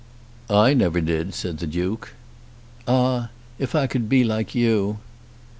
"I 0.49 0.73
never 0.73 0.99
did," 0.99 1.35
said 1.35 1.59
the 1.59 1.67
Duke. 1.67 2.13
"Ah, 2.87 3.29
if 3.59 3.75
I 3.75 3.85
could 3.85 4.09
be 4.09 4.23
like 4.23 4.55
you!" 4.55 4.97